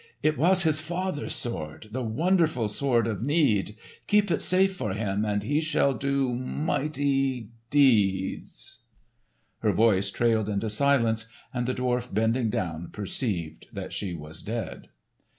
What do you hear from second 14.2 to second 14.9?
dead.